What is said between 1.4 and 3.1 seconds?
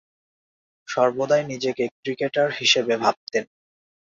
নিজেকে ক্রিকেটার হিসেবে